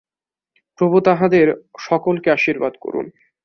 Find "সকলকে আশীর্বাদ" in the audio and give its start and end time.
1.79-2.73